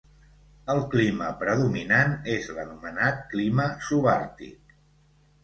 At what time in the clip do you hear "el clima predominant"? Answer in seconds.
0.73-2.15